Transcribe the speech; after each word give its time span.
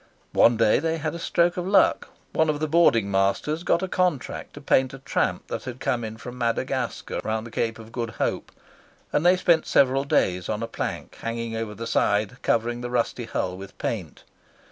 One 0.33 0.57
day 0.57 0.79
they 0.79 0.97
had 0.97 1.13
a 1.13 1.19
stroke 1.19 1.57
of 1.57 1.67
luck: 1.67 2.09
one 2.33 2.49
of 2.49 2.59
the 2.59 2.67
boarding 2.67 3.11
masters 3.11 3.61
got 3.61 3.83
a 3.83 3.87
contract 3.87 4.55
to 4.55 4.59
paint 4.61 4.95
a 4.95 4.97
tramp 4.97 5.45
that 5.49 5.65
had 5.65 5.79
come 5.79 6.03
in 6.03 6.17
from 6.17 6.39
Madagascar 6.39 7.21
round 7.23 7.45
the 7.45 7.51
Cape 7.51 7.77
of 7.77 7.91
Good 7.91 8.09
Hope, 8.17 8.51
and 9.13 9.23
they 9.23 9.37
spent 9.37 9.67
several 9.67 10.03
days 10.03 10.49
on 10.49 10.63
a 10.63 10.67
plank 10.67 11.17
hanging 11.21 11.55
over 11.55 11.75
the 11.75 11.85
side, 11.85 12.41
covering 12.41 12.81
the 12.81 12.89
rusty 12.89 13.25
hull 13.25 13.55
with 13.55 13.77
paint. 13.77 14.23